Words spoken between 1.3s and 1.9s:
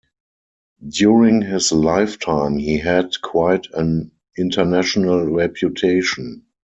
his